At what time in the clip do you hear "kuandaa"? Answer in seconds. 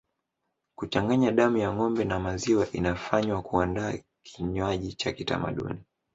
3.41-3.93